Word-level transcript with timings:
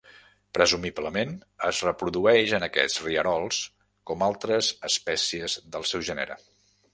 Presumiblement 0.57 1.35
es 1.67 1.81
reprodueix 1.87 2.55
en 2.59 2.65
aquests 2.69 2.97
rierols, 3.09 3.59
com 4.13 4.25
altres 4.29 4.71
espècies 4.91 5.59
del 5.77 5.87
seu 5.93 6.05
gènere. 6.11 6.41